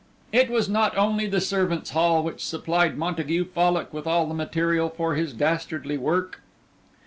It 0.31 0.49
was 0.49 0.67
not 0.67 0.97
only 0.97 1.27
the 1.27 1.39
servants' 1.39 1.91
hall 1.91 2.23
which 2.23 2.43
supplied 2.43 2.97
Montague 2.97 3.45
Fallock 3.53 3.93
with 3.93 4.07
all 4.07 4.25
the 4.25 4.33
material 4.33 4.89
for 4.89 5.13
his 5.13 5.31
dastardly 5.31 5.99
work. 5.99 6.41